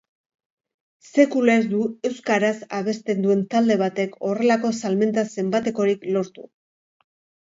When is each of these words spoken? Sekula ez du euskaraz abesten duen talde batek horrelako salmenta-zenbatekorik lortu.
Sekula 1.09 1.57
ez 1.63 1.65
du 1.73 1.81
euskaraz 2.09 2.55
abesten 2.79 3.21
duen 3.25 3.43
talde 3.53 3.77
batek 3.83 4.17
horrelako 4.31 4.73
salmenta-zenbatekorik 4.81 6.09
lortu. 6.17 6.49